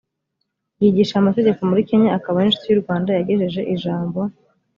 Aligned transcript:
ryigisha 0.75 1.15
amategeko 1.17 1.59
muri 1.69 1.87
kenya 1.89 2.09
akaba 2.17 2.37
n 2.39 2.45
inshuti 2.47 2.67
y 2.69 2.75
u 2.77 2.81
rwanda 2.83 3.09
yagejeje 3.17 3.61
ijambo 3.73 4.19